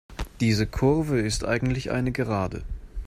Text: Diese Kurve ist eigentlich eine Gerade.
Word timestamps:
Diese 0.39 0.65
Kurve 0.65 1.19
ist 1.21 1.45
eigentlich 1.45 1.91
eine 1.91 2.11
Gerade. 2.11 2.63